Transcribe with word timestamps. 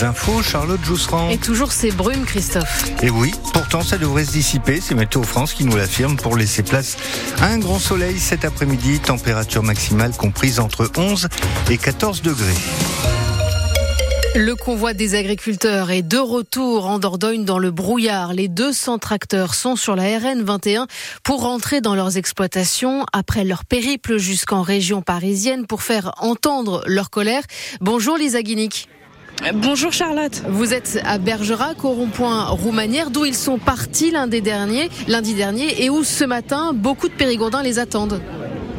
les 0.00 0.06
infos, 0.06 0.42
Charlotte 0.42 0.82
Jousserand. 0.82 1.30
Et 1.30 1.38
toujours 1.38 1.72
ces 1.72 1.90
brumes, 1.90 2.24
Christophe. 2.24 2.84
Et 3.02 3.10
oui, 3.10 3.32
pourtant 3.52 3.82
ça 3.82 3.98
devrait 3.98 4.24
se 4.24 4.32
dissiper, 4.32 4.80
c'est 4.80 4.94
Météo 4.94 5.22
France 5.22 5.52
qui 5.52 5.64
nous 5.64 5.76
l'affirme 5.76 6.16
pour 6.16 6.36
laisser 6.36 6.62
place 6.62 6.96
à 7.40 7.46
un 7.46 7.58
grand 7.58 7.78
soleil 7.78 8.18
cet 8.18 8.44
après-midi, 8.44 9.00
température 9.00 9.62
maximale 9.62 10.12
comprise 10.12 10.60
entre 10.60 10.90
11 10.96 11.28
et 11.70 11.76
14 11.76 12.22
degrés. 12.22 12.54
Le 14.36 14.54
convoi 14.54 14.94
des 14.94 15.16
agriculteurs 15.16 15.90
est 15.90 16.02
de 16.02 16.18
retour 16.18 16.86
en 16.86 16.98
Dordogne 16.98 17.44
dans 17.44 17.58
le 17.58 17.70
brouillard. 17.72 18.32
Les 18.32 18.48
200 18.48 18.98
tracteurs 18.98 19.54
sont 19.54 19.76
sur 19.76 19.96
la 19.96 20.18
RN 20.18 20.42
21 20.42 20.86
pour 21.24 21.42
rentrer 21.42 21.80
dans 21.80 21.96
leurs 21.96 22.16
exploitations 22.16 23.04
après 23.12 23.44
leur 23.44 23.64
périple 23.64 24.18
jusqu'en 24.18 24.62
région 24.62 25.02
parisienne 25.02 25.66
pour 25.66 25.82
faire 25.82 26.12
entendre 26.18 26.82
leur 26.86 27.10
colère. 27.10 27.42
Bonjour 27.80 28.16
Lisa 28.16 28.42
Guinic. 28.42 28.88
Bonjour 29.54 29.92
Charlotte. 29.92 30.42
Vous 30.48 30.74
êtes 30.74 31.00
à 31.04 31.18
Bergerac, 31.18 31.84
au 31.84 31.90
rond-point 31.90 32.44
Roumanière, 32.44 33.10
d'où 33.10 33.24
ils 33.24 33.34
sont 33.34 33.58
partis 33.58 34.10
lundi 34.10 34.42
dernier, 34.42 34.90
lundi 35.08 35.34
dernier, 35.34 35.82
et 35.82 35.88
où 35.88 36.04
ce 36.04 36.24
matin, 36.24 36.72
beaucoup 36.74 37.08
de 37.08 37.14
périgourdins 37.14 37.62
les 37.62 37.78
attendent. 37.78 38.20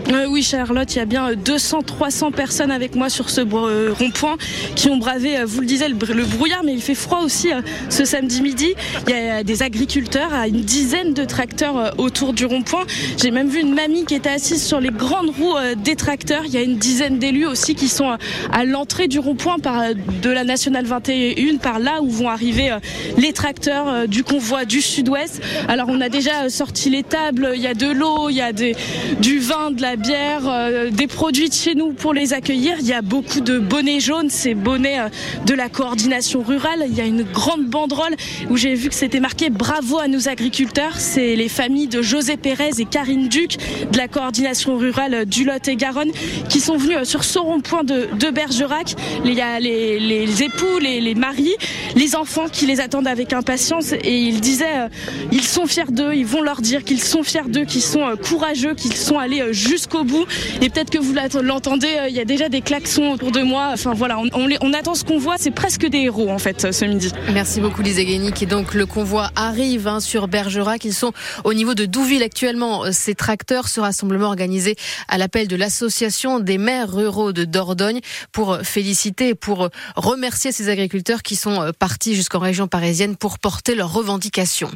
Euh, 0.09 0.25
oui, 0.27 0.43
Charlotte, 0.43 0.93
il 0.93 0.97
y 0.97 1.01
a 1.01 1.05
bien 1.05 1.31
200-300 1.33 2.31
personnes 2.31 2.71
avec 2.71 2.95
moi 2.95 3.09
sur 3.09 3.29
ce 3.29 3.41
euh, 3.41 3.93
rond-point 3.97 4.37
qui 4.75 4.89
ont 4.89 4.97
bravé, 4.97 5.37
euh, 5.37 5.45
vous 5.45 5.61
le 5.61 5.67
disiez, 5.67 5.87
le, 5.87 6.25
brouillard, 6.25 6.63
mais 6.63 6.73
il 6.73 6.81
fait 6.81 6.95
froid 6.95 7.19
aussi 7.19 7.49
ce 7.89 8.05
samedi 8.05 8.41
midi. 8.41 8.73
Il 9.07 9.13
y 9.13 9.17
a 9.17 9.43
des 9.43 9.63
agriculteurs, 9.63 10.31
une 10.47 10.61
dizaine 10.61 11.13
de 11.13 11.23
tracteurs 11.23 11.93
autour 11.97 12.33
du 12.33 12.45
rond-point. 12.45 12.85
J'ai 13.17 13.31
même 13.31 13.47
vu 13.47 13.59
une 13.61 13.73
mamie 13.73 14.05
qui 14.05 14.15
était 14.15 14.29
assise 14.29 14.63
sur 14.63 14.79
les 14.79 14.89
grandes 14.89 15.29
roues 15.29 15.55
des 15.77 15.95
tracteurs. 15.95 16.43
Il 16.45 16.51
y 16.51 16.57
a 16.57 16.61
une 16.61 16.77
dizaine 16.77 17.19
d'élus 17.19 17.45
aussi 17.45 17.75
qui 17.75 17.87
sont 17.87 18.17
à 18.51 18.65
l'entrée 18.65 19.07
du 19.07 19.19
rond-point 19.19 19.57
de 19.57 20.29
la 20.29 20.43
Nationale 20.43 20.85
21, 20.85 21.57
par 21.57 21.79
là 21.79 22.01
où 22.01 22.09
vont 22.09 22.29
arriver 22.29 22.75
les 23.17 23.33
tracteurs 23.33 24.07
du 24.07 24.23
convoi 24.23 24.65
du 24.65 24.81
sud-ouest. 24.81 25.41
Alors 25.67 25.87
on 25.89 26.01
a 26.01 26.09
déjà 26.09 26.49
sorti 26.49 26.89
les 26.89 27.03
tables, 27.03 27.51
il 27.55 27.61
y 27.61 27.67
a 27.67 27.73
de 27.73 27.87
l'eau, 27.87 28.29
il 28.29 28.35
y 28.35 28.41
a 28.41 28.51
du 28.53 29.39
vin, 29.39 29.71
de 29.71 29.81
la 29.81 29.90
bière, 29.95 30.41
euh, 30.47 30.89
des 30.89 31.07
produits 31.07 31.49
de 31.49 31.53
chez 31.53 31.75
nous 31.75 31.91
pour 31.93 32.13
les 32.13 32.33
accueillir. 32.33 32.77
Il 32.79 32.87
y 32.87 32.93
a 32.93 33.01
beaucoup 33.01 33.41
de 33.41 33.59
bonnets 33.59 33.99
jaunes, 33.99 34.29
ces 34.29 34.53
bonnets 34.53 34.99
euh, 34.99 35.09
de 35.45 35.53
la 35.53 35.69
coordination 35.69 36.41
rurale. 36.41 36.85
Il 36.87 36.95
y 36.95 37.01
a 37.01 37.05
une 37.05 37.23
grande 37.23 37.65
banderole 37.65 38.15
où 38.49 38.57
j'ai 38.57 38.73
vu 38.73 38.89
que 38.89 38.95
c'était 38.95 39.19
marqué 39.19 39.49
bravo 39.49 39.99
à 39.99 40.07
nos 40.07 40.27
agriculteurs. 40.27 40.97
C'est 40.97 41.35
les 41.35 41.49
familles 41.49 41.87
de 41.87 42.01
José 42.01 42.37
Pérez 42.37 42.71
et 42.79 42.85
Karine 42.85 43.27
Duc 43.27 43.57
de 43.91 43.97
la 43.97 44.07
coordination 44.07 44.77
rurale 44.77 45.25
du 45.25 45.43
Lot 45.43 45.67
et 45.67 45.75
Garonne 45.75 46.11
qui 46.49 46.59
sont 46.59 46.77
venus 46.77 46.97
euh, 46.97 47.03
sur 47.03 47.23
ce 47.23 47.39
rond-point 47.39 47.83
de, 47.83 48.07
Bergerac. 48.31 48.95
Il 49.25 49.33
y 49.33 49.41
a 49.41 49.59
les, 49.59 50.43
époux, 50.43 50.79
les, 50.79 51.15
maris, 51.15 51.55
les 51.95 52.15
enfants 52.15 52.47
qui 52.51 52.65
les 52.65 52.79
attendent 52.79 53.07
avec 53.07 53.33
impatience 53.33 53.91
et 53.91 54.17
ils 54.17 54.39
disaient 54.39 54.87
ils 55.31 55.43
sont 55.43 55.65
fiers 55.65 55.91
d'eux, 55.91 56.13
ils 56.13 56.25
vont 56.25 56.41
leur 56.41 56.61
dire 56.61 56.83
qu'ils 56.85 57.01
sont 57.01 57.23
fiers 57.23 57.47
d'eux, 57.47 57.65
qu'ils 57.65 57.81
sont 57.81 58.15
courageux, 58.23 58.73
qu'ils 58.73 58.95
sont 58.95 59.17
allés 59.17 59.51
jusqu'au 59.51 59.80
jusqu'au 59.81 60.03
bout. 60.03 60.27
Et 60.61 60.69
peut-être 60.69 60.91
que 60.91 60.99
vous 60.99 61.13
l'entendez, 61.41 61.87
euh, 61.87 62.07
il 62.07 62.15
y 62.15 62.19
a 62.19 62.25
déjà 62.25 62.49
des 62.49 62.61
klaxons 62.61 63.13
autour 63.13 63.31
de 63.31 63.41
moi. 63.41 63.69
Enfin 63.73 63.93
voilà, 63.95 64.19
on, 64.19 64.73
attend 64.73 64.93
ce 64.93 65.03
qu'on 65.03 65.17
voit. 65.17 65.35
C'est 65.39 65.51
presque 65.51 65.87
des 65.87 65.99
héros 65.99 66.29
en 66.29 66.37
fait 66.37 66.71
ce 66.71 66.85
midi. 66.85 67.11
Merci 67.33 67.61
beaucoup 67.61 67.81
Lise 67.81 67.97
Guénic. 67.97 68.43
Et 68.43 68.45
donc 68.45 68.75
le 68.75 68.85
convoi 68.85 69.31
arrive 69.35 69.87
hein, 69.87 69.99
sur 69.99 70.27
Bergerac. 70.27 70.85
Ils 70.85 70.93
sont 70.93 71.13
au 71.43 71.53
niveau 71.55 71.73
de 71.73 71.85
Douville 71.85 72.21
actuellement. 72.21 72.85
Euh, 72.85 72.89
ces 72.91 73.15
tracteurs, 73.15 73.67
ce 73.69 73.79
rassemblement 73.79 74.27
organisé 74.27 74.75
à 75.07 75.17
l'appel 75.17 75.47
de 75.47 75.55
l'association 75.55 76.39
des 76.39 76.59
maires 76.59 76.93
ruraux 76.93 77.33
de 77.33 77.43
Dordogne 77.43 78.01
pour 78.31 78.59
féliciter 78.61 79.29
et 79.29 79.35
pour 79.35 79.69
remercier 79.95 80.51
ces 80.51 80.69
agriculteurs 80.69 81.23
qui 81.23 81.35
sont 81.35 81.59
euh, 81.59 81.71
partis 81.77 82.13
jusqu'en 82.13 82.39
région 82.39 82.67
parisienne 82.67 83.15
pour 83.15 83.39
porter 83.39 83.73
leurs 83.73 83.91
revendications. 83.91 84.69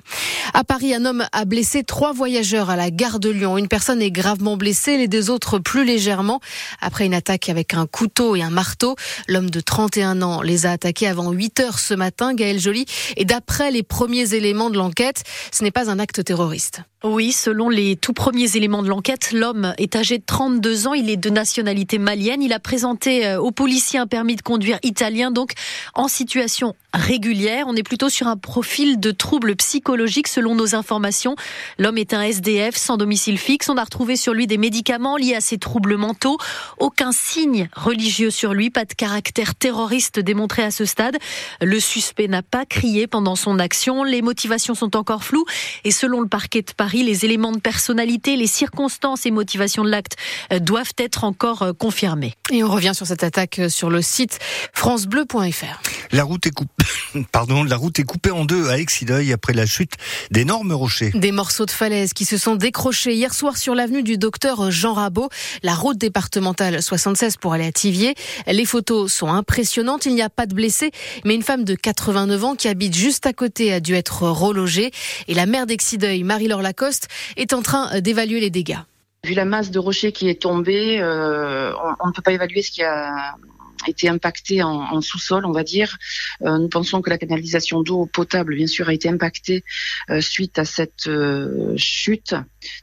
À 0.55 0.63
Paris, 0.63 0.95
un 0.95 1.05
homme 1.05 1.25
a 1.31 1.45
blessé 1.45 1.83
trois 1.83 2.11
voyageurs 2.11 2.71
à 2.71 2.75
la 2.75 2.89
gare 2.89 3.19
de 3.19 3.29
Lyon. 3.29 3.59
Une 3.59 3.67
personne 3.67 4.01
est 4.01 4.11
gravement 4.11 4.57
blessée 4.57 4.94
et 5.01 5.07
deux 5.07 5.29
autres 5.29 5.59
plus 5.59 5.85
légèrement. 5.85 6.39
Après 6.81 7.05
une 7.05 7.13
attaque 7.13 7.49
avec 7.49 7.73
un 7.73 7.87
couteau 7.87 8.35
et 8.35 8.41
un 8.41 8.49
marteau, 8.49 8.95
l'homme 9.27 9.49
de 9.49 9.59
31 9.59 10.21
ans 10.21 10.41
les 10.41 10.65
a 10.65 10.71
attaqués 10.71 11.07
avant 11.07 11.31
8 11.31 11.59
heures 11.59 11.79
ce 11.79 11.93
matin, 11.93 12.33
Gaël 12.33 12.59
Joly. 12.59 12.85
Et 13.17 13.25
d'après 13.25 13.71
les 13.71 13.83
premiers 13.83 14.33
éléments 14.33 14.69
de 14.69 14.77
l'enquête, 14.77 15.23
ce 15.51 15.63
n'est 15.63 15.71
pas 15.71 15.89
un 15.89 15.99
acte 15.99 16.23
terroriste. 16.23 16.81
Oui, 17.07 17.33
selon 17.33 17.69
les 17.69 17.95
tout 17.97 18.13
premiers 18.13 18.57
éléments 18.57 18.81
de 18.81 18.89
l'enquête, 18.89 19.31
l'homme 19.31 19.75
est 19.77 19.95
âgé 19.95 20.17
de 20.17 20.23
32 20.25 20.87
ans, 20.87 20.95
il 20.95 21.07
est 21.11 21.17
de 21.17 21.29
nationalité 21.29 21.99
malienne, 21.99 22.41
il 22.41 22.51
a 22.51 22.59
présenté 22.59 23.27
euh, 23.27 23.39
aux 23.39 23.51
policiers 23.51 23.99
un 23.99 24.07
permis 24.07 24.35
de 24.35 24.41
conduire 24.41 24.79
italien, 24.81 25.29
donc 25.29 25.51
en 25.93 26.07
situation 26.07 26.73
régulière. 26.95 27.65
On 27.67 27.75
est 27.75 27.83
plutôt 27.83 28.09
sur 28.09 28.27
un 28.27 28.37
profil 28.37 28.99
de 28.99 29.11
trouble 29.11 29.55
psychologique 29.55 30.27
selon 30.27 30.55
nos 30.55 30.73
informations. 30.73 31.35
L'homme 31.77 31.99
est 31.99 32.13
un 32.13 32.23
SDF 32.23 32.75
sans 32.75 32.97
domicile 32.97 33.37
fixe. 33.37 33.69
On 33.69 33.77
a 33.77 33.83
retrouvé 33.83 34.15
sur 34.15 34.33
lui 34.33 34.47
des 34.47 34.57
médicaments 34.57 35.17
liés 35.17 35.35
à 35.35 35.41
ses 35.41 35.57
troubles 35.57 35.97
mentaux. 35.97 36.37
Aucun 36.79 37.11
signe 37.11 37.69
religieux 37.75 38.31
sur 38.31 38.53
lui, 38.53 38.69
pas 38.69 38.85
de 38.85 38.93
caractère 38.93 39.53
terroriste 39.53 40.19
démontré 40.19 40.63
à 40.63 40.71
ce 40.71 40.85
stade. 40.85 41.17
Le 41.61 41.79
suspect 41.79 42.27
n'a 42.27 42.41
pas 42.41 42.65
crié 42.65 43.05
pendant 43.05 43.35
son 43.35 43.59
action. 43.59 44.03
Les 44.03 44.21
motivations 44.21 44.73
sont 44.73 44.95
encore 44.95 45.23
floues 45.23 45.45
et 45.83 45.91
selon 45.91 46.21
le 46.21 46.27
parquet 46.27 46.61
de 46.61 46.71
Paris, 46.71 46.94
les 47.03 47.25
éléments 47.25 47.51
de 47.51 47.59
personnalité, 47.59 48.35
les 48.35 48.47
circonstances 48.47 49.25
et 49.25 49.31
motivations 49.31 49.83
de 49.83 49.89
l'acte 49.89 50.15
euh, 50.51 50.59
doivent 50.59 50.93
être 50.97 51.23
encore 51.23 51.61
euh, 51.61 51.73
confirmés. 51.73 52.33
Et 52.51 52.63
on 52.63 52.69
revient 52.69 52.93
sur 52.93 53.07
cette 53.07 53.23
attaque 53.23 53.59
euh, 53.59 53.69
sur 53.69 53.89
le 53.89 54.01
site 54.01 54.39
francebleu.fr. 54.73 55.81
La 56.11 56.23
route 56.23 56.45
est 56.45 56.51
coupée. 56.51 56.85
Pardon, 57.31 57.63
la 57.63 57.77
route 57.77 57.99
est 57.99 58.03
coupée 58.03 58.31
en 58.31 58.45
deux 58.45 58.69
à 58.69 58.77
Exideuil 58.77 59.33
après 59.33 59.53
la 59.53 59.65
chute 59.65 59.93
d'énormes 60.31 60.73
rochers. 60.73 61.11
Des 61.13 61.31
morceaux 61.31 61.65
de 61.65 61.71
falaise 61.71 62.13
qui 62.13 62.25
se 62.25 62.37
sont 62.37 62.55
décrochés 62.55 63.13
hier 63.13 63.33
soir 63.33 63.57
sur 63.57 63.75
l'avenue 63.75 64.03
du 64.03 64.17
docteur 64.17 64.71
Jean 64.71 64.93
Rabot, 64.93 65.29
la 65.63 65.73
route 65.73 65.97
départementale 65.97 66.81
76 66.81 67.37
pour 67.37 67.53
aller 67.53 67.65
à 67.65 67.71
Tivier. 67.71 68.15
Les 68.47 68.65
photos 68.65 69.11
sont 69.11 69.27
impressionnantes. 69.27 70.05
Il 70.05 70.15
n'y 70.15 70.21
a 70.21 70.29
pas 70.29 70.45
de 70.45 70.53
blessés, 70.53 70.91
mais 71.23 71.35
une 71.35 71.43
femme 71.43 71.63
de 71.63 71.75
89 71.75 72.43
ans 72.43 72.55
qui 72.55 72.67
habite 72.67 72.95
juste 72.95 73.25
à 73.25 73.33
côté 73.33 73.73
a 73.73 73.79
dû 73.79 73.95
être 73.95 74.23
relogée. 74.23 74.91
Et 75.27 75.33
la 75.33 75.45
maire 75.45 75.65
d'Exideuil, 75.65 76.23
Marie-Laure 76.23 76.61
Lacoste, 76.61 76.84
est 77.37 77.53
en 77.53 77.61
train 77.61 77.99
d'évaluer 78.01 78.39
les 78.39 78.49
dégâts. 78.49 78.79
Vu 79.25 79.33
la 79.33 79.45
masse 79.45 79.71
de 79.71 79.79
rochers 79.79 80.11
qui 80.11 80.29
est 80.29 80.41
tombée, 80.41 80.99
euh, 80.99 81.73
on 81.99 82.07
ne 82.07 82.11
peut 82.13 82.21
pas 82.21 82.31
évaluer 82.31 82.61
ce 82.61 82.71
qui 82.71 82.83
a 82.83 83.35
été 83.87 84.07
impacté 84.07 84.61
en, 84.63 85.01
sous-sol, 85.01 85.45
on 85.45 85.51
va 85.51 85.63
dire. 85.63 85.97
Euh, 86.43 86.57
nous 86.57 86.69
pensons 86.69 87.01
que 87.01 87.09
la 87.09 87.17
canalisation 87.17 87.81
d'eau 87.81 88.05
potable, 88.05 88.55
bien 88.55 88.67
sûr, 88.67 88.87
a 88.87 88.93
été 88.93 89.09
impactée 89.09 89.63
euh, 90.09 90.21
suite 90.21 90.59
à 90.59 90.65
cette 90.65 91.09
chute 91.75 92.33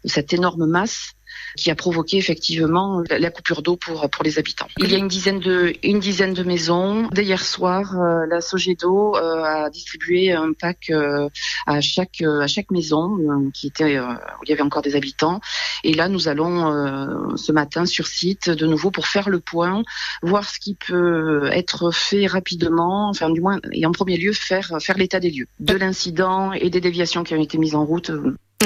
de 0.05 0.09
cette 0.09 0.33
énorme 0.33 0.67
masse 0.67 1.12
qui 1.56 1.70
a 1.70 1.75
provoqué 1.75 2.16
effectivement 2.16 3.03
la 3.10 3.31
coupure 3.31 3.62
d'eau 3.62 3.76
pour 3.76 4.09
pour 4.10 4.25
les 4.25 4.38
habitants. 4.38 4.69
Il 4.78 4.91
y 4.91 4.94
a 4.94 4.98
une 4.98 5.09
dizaine 5.09 5.41
de 5.41 5.75
une 5.82 6.00
dizaine 6.00 6.34
de 6.34 6.43
maisons. 6.43 7.09
Dès 7.12 7.25
hier 7.25 7.44
soir, 7.44 7.98
euh, 7.98 8.26
la 8.26 8.41
Sogedo 8.41 9.16
euh, 9.16 9.43
a 9.43 9.70
distribué 9.70 10.32
un 10.32 10.53
pack 10.53 10.91
euh, 10.91 11.28
à 11.66 11.81
chaque 11.81 12.22
à 12.22 12.47
chaque 12.47 12.70
maison 12.70 13.50
qui 13.53 13.66
était 13.69 13.98
où 13.98 14.44
il 14.44 14.50
y 14.50 14.53
avait 14.53 14.62
encore 14.62 14.82
des 14.82 14.97
habitants. 14.97 15.41
Et 15.84 15.94
là, 15.94 16.09
nous 16.09 16.28
allons 16.28 17.37
ce 17.37 17.53
matin 17.53 17.87
sur 17.87 18.06
site 18.06 18.50
de 18.50 18.66
nouveau 18.66 18.91
pour 18.91 19.06
faire 19.06 19.28
le 19.28 19.41
point, 19.41 19.82
voir 20.22 20.49
ce 20.49 20.59
qui 20.59 20.75
peut 20.75 21.49
être 21.53 21.91
fait 21.91 22.26
rapidement, 22.26 23.09
enfin 23.09 23.31
du 23.31 23.41
moins 23.41 23.60
et 23.72 23.84
en 23.87 23.93
premier 23.93 24.16
lieu 24.16 24.32
faire 24.32 24.70
faire 24.81 24.97
l'état 24.97 25.20
des 25.20 25.31
lieux 25.31 25.47
de 25.60 25.75
l'incident 25.75 26.53
et 26.53 26.70
des 26.70 26.81
déviations 26.81 27.25
qui 27.25 27.34
ont 27.34 27.43
été 27.43 27.59
mises 27.59 27.75
en 27.75 27.84
route 27.84 28.10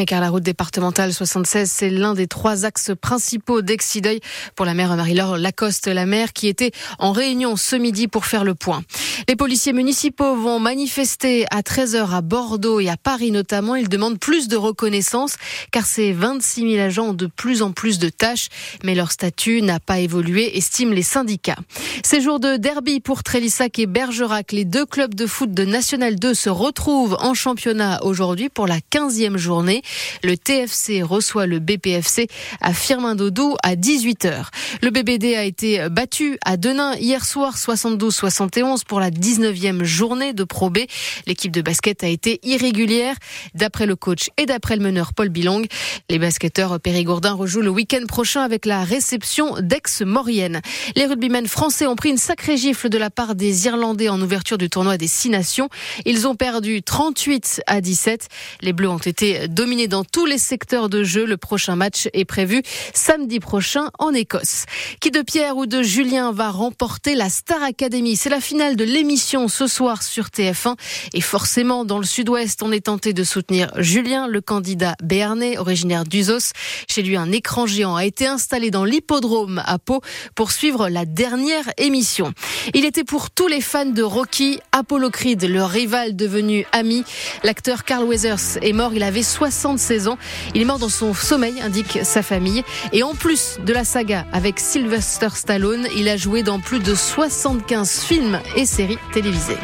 car 0.05 0.21
la 0.21 0.29
route 0.29 0.43
départementale 0.43 1.15
76, 1.15 1.71
c'est 1.71 1.89
l'un 1.89 2.13
des 2.13 2.27
trois 2.27 2.65
axes 2.66 2.91
principaux 3.01 3.63
d'Exideuil 3.63 4.21
pour 4.54 4.66
la 4.66 4.75
maire 4.75 4.95
Marie-Laure 4.95 5.39
Lacoste, 5.39 5.87
la 5.87 6.04
maire 6.04 6.33
qui 6.33 6.48
était 6.48 6.72
en 6.98 7.13
réunion 7.13 7.57
ce 7.57 7.77
midi 7.77 8.09
pour 8.09 8.27
faire 8.27 8.45
le 8.45 8.54
point. 8.54 8.83
Les 9.28 9.37
policiers 9.37 9.72
municipaux 9.72 10.37
vont 10.37 10.59
manifester 10.59 11.47
à 11.51 11.63
13h 11.63 12.10
à 12.10 12.21
Bordeaux 12.21 12.81
et 12.81 12.91
à 12.91 12.97
Paris 12.97 13.31
notamment. 13.31 13.75
Ils 13.75 13.89
demandent 13.89 14.19
plus 14.19 14.48
de 14.48 14.57
reconnaissance 14.57 15.37
car 15.72 15.87
ces 15.87 16.13
26 16.13 16.72
000 16.72 16.84
agents 16.84 17.09
ont 17.09 17.15
de 17.15 17.27
plus 17.27 17.63
en 17.63 17.72
plus 17.72 17.98
de 17.98 18.09
tâches, 18.09 18.48
mais 18.84 18.95
leur 18.95 19.13
statut 19.13 19.63
n'a 19.63 19.81
pas 19.81 20.01
évolué, 20.01 20.59
estiment 20.59 20.93
les 20.93 21.03
syndicats. 21.03 21.59
Ces 22.04 22.21
jours 22.21 22.41
de 22.41 22.57
derby 22.57 23.01
pour 23.01 23.22
Trélissac 23.22 23.78
et 23.78 23.87
Bergerac, 23.87 24.53
les 24.53 24.65
deux 24.65 24.84
clubs 24.84 25.15
de 25.15 25.27
foot 25.27 25.53
de 25.53 25.65
National 25.65 26.16
2 26.16 26.34
se 26.34 26.51
retrouvent 26.51 27.16
en 27.21 27.34
championnat 27.34 28.04
aujourd'hui 28.04 28.48
pour 28.48 28.66
la 28.66 28.78
15e 28.78 29.37
journée. 29.37 29.83
Le 30.22 30.36
TFC 30.36 31.03
reçoit 31.03 31.47
le 31.47 31.59
BPFC 31.59 32.28
à 32.60 32.72
Firmin-Dodou 32.72 33.56
à 33.62 33.77
18h. 33.77 34.47
Le 34.83 34.91
BBD 34.91 35.36
a 35.36 35.44
été 35.44 35.88
battu 35.88 36.38
à 36.44 36.56
Denain 36.56 36.94
hier 36.97 37.24
soir 37.24 37.56
72-71 37.56 38.84
pour 38.86 39.00
la 39.00 39.10
19e 39.10 39.84
journée 39.84 40.33
de 40.33 40.44
Pro 40.44 40.71
B. 40.71 40.78
L'équipe 41.27 41.53
de 41.53 41.62
basket 41.62 42.04
a 42.04 42.09
été 42.09 42.41
irrégulière 42.42 43.16
d'après 43.54 43.86
le 43.86 43.97
coach 43.97 44.30
et 44.36 44.47
d'après 44.47 44.77
le 44.77 44.83
meneur 44.83 45.12
Paul 45.12 45.28
Bilong. 45.28 45.62
Les 46.09 46.18
basketteurs 46.18 46.80
périgourdins 46.80 47.34
rejouent 47.34 47.60
le 47.62 47.71
week-end 47.71 48.04
prochain 48.06 48.42
avec 48.42 48.66
la 48.66 48.84
réception 48.84 49.56
d'ex-Maurienne. 49.60 50.60
Les 50.94 51.06
rugbymen 51.06 51.47
français 51.47 51.86
ont 51.86 51.97
pris 51.97 52.10
une 52.10 52.16
sacrée 52.16 52.56
gifle 52.56 52.88
de 52.88 52.98
la 52.98 53.10
part 53.10 53.34
des 53.34 53.66
Irlandais 53.66 54.09
en 54.09 54.21
ouverture 54.21 54.59
du 54.59 54.71
tournoi 54.71 54.97
des 54.97 55.09
Six 55.09 55.28
Nations. 55.28 55.68
Ils 56.06 56.27
ont 56.27 56.34
perdu 56.34 56.83
38 56.83 57.62
à 57.66 57.80
17. 57.80 58.28
Les 58.62 58.72
Bleus 58.72 58.88
ont 58.88 58.98
été 58.98 59.48
dominés 59.48 59.76
dans 59.84 60.03
tous 60.03 60.25
les 60.25 60.39
secteurs 60.39 60.89
de 60.89 61.05
jeu. 61.05 61.27
Le 61.27 61.37
prochain 61.37 61.77
match 61.77 62.09
est 62.15 62.25
prévu 62.25 62.63
samedi 62.95 63.39
prochain 63.39 63.91
en 63.99 64.15
Écosse. 64.15 64.65
Qui 65.01 65.11
de 65.11 65.21
Pierre 65.21 65.59
ou 65.59 65.67
de 65.67 65.83
Julien 65.83 66.33
va 66.33 66.51
remporter 66.51 67.15
la 67.15 67.28
Star 67.28 67.63
Academy? 67.63 68.17
C'est 68.17 68.31
la 68.31 68.41
finale 68.41 68.77
de 68.77 68.84
l'émission 68.84 69.49
ce 69.49 69.67
soir 69.67 70.03
sur 70.03 70.28
TF1. 70.28 70.77
Et 71.13 71.21
forcément, 71.21 71.84
dans 71.84 71.99
le 71.99 72.07
sud-ouest, 72.07 72.63
on 72.63 72.73
est 72.73 72.87
tenté 72.87 73.13
de 73.13 73.23
soutenir 73.23 73.71
Julien, 73.77 74.27
le 74.27 74.41
candidat 74.41 74.95
béarnais, 75.03 75.59
originaire 75.59 76.05
d'Uzos. 76.05 76.53
Chez 76.89 77.03
lui, 77.03 77.17
un 77.17 77.31
écran 77.31 77.67
géant 77.67 77.97
a 77.97 78.07
été 78.07 78.27
installé 78.27 78.71
dans 78.71 78.84
l'hippodrome 78.84 79.63
à 79.67 79.79
Pau 79.79 80.01
pour 80.34 80.53
suivre 80.53 80.89
la 80.89 81.05
dernière 81.05 81.69
émission. 81.77 82.33
Il 82.72 82.87
était 82.87 83.05
pour 83.05 83.31
tous 83.31 83.49
les 83.49 83.61
fans 83.61 83.84
de 83.84 84.03
Rocky, 84.03 84.61
Apollo 84.72 85.11
Creed, 85.11 85.45
le 85.45 85.63
rival 85.65 86.17
devenu 86.17 86.65
ami. 86.72 87.05
L'acteur 87.43 87.84
Carl 87.84 88.05
Weathers 88.05 88.63
est 88.63 88.72
mort, 88.72 88.93
il 88.95 89.03
avait 89.03 89.22
76 89.66 90.09
ans. 90.09 90.18
Il 90.54 90.63
est 90.63 90.65
mort 90.65 90.78
dans 90.78 90.89
son 90.89 91.13
sommeil, 91.13 91.60
indique 91.60 91.98
sa 92.04 92.22
famille. 92.22 92.63
Et 92.92 93.03
en 93.03 93.15
plus 93.15 93.59
de 93.65 93.72
la 93.72 93.84
saga 93.84 94.24
avec 94.33 94.60
Sylvester 94.60 95.28
Stallone, 95.34 95.89
il 95.97 96.09
a 96.09 96.16
joué 96.16 96.42
dans 96.42 96.60
plus 96.60 96.78
de 96.78 96.95
75 96.95 98.01
films 98.03 98.41
et 98.54 98.65
séries 98.65 98.98
télévisées. 99.13 99.59